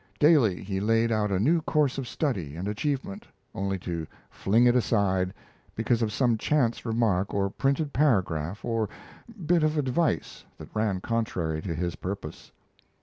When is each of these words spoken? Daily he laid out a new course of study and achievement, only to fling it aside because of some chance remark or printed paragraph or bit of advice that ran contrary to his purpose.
Daily 0.17 0.63
he 0.63 0.79
laid 0.79 1.11
out 1.11 1.31
a 1.31 1.39
new 1.39 1.61
course 1.61 1.99
of 1.99 2.07
study 2.07 2.55
and 2.55 2.67
achievement, 2.67 3.27
only 3.53 3.77
to 3.77 4.07
fling 4.31 4.65
it 4.65 4.75
aside 4.75 5.31
because 5.75 6.01
of 6.01 6.11
some 6.11 6.39
chance 6.39 6.87
remark 6.87 7.35
or 7.35 7.51
printed 7.51 7.93
paragraph 7.93 8.65
or 8.65 8.89
bit 9.45 9.61
of 9.61 9.77
advice 9.77 10.43
that 10.57 10.73
ran 10.73 11.01
contrary 11.01 11.61
to 11.61 11.75
his 11.75 11.95
purpose. 11.97 12.51